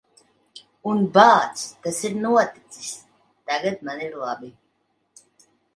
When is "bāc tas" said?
1.17-2.01